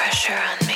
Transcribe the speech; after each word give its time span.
pressure 0.00 0.32
on 0.32 0.66
me. 0.66 0.69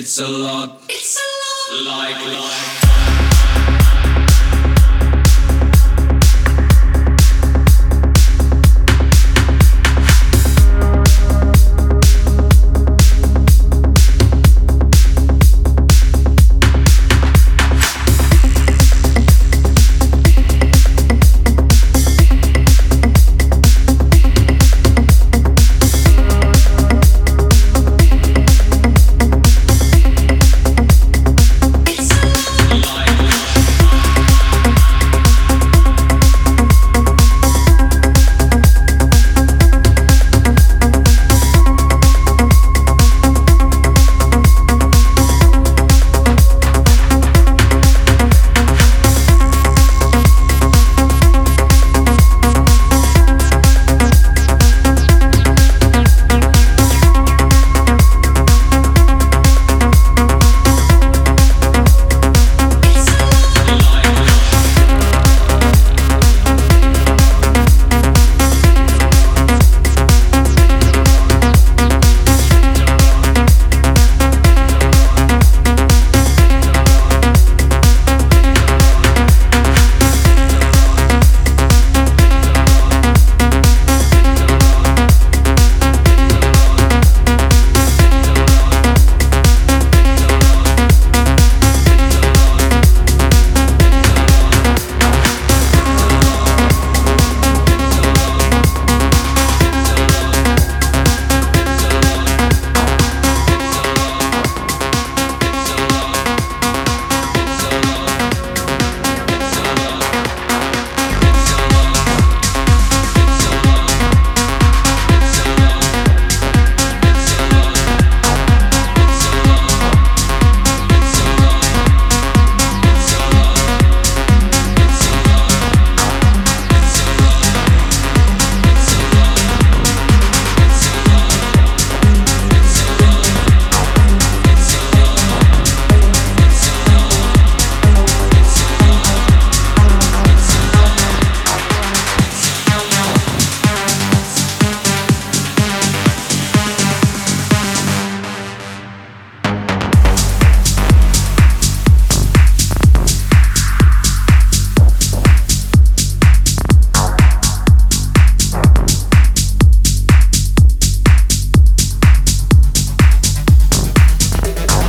It's 0.00 0.18
a 0.18 0.26
lot. 0.26 0.79